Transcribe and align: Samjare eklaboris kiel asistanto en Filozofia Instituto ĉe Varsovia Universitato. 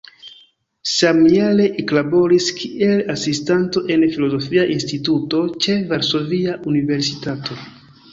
Samjare 0.91 1.65
eklaboris 1.81 2.47
kiel 2.61 3.03
asistanto 3.15 3.83
en 3.97 4.05
Filozofia 4.15 4.63
Instituto 4.77 5.43
ĉe 5.67 5.77
Varsovia 5.93 6.57
Universitato. 6.73 7.59